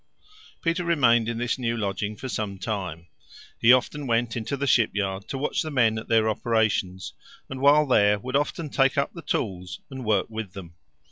[0.63, 3.05] Peter remained in this new lodging for some time.
[3.59, 7.13] He often went into the ship yard to watch the men at their operations,
[7.47, 10.73] and while there would often take up the tools and work with them.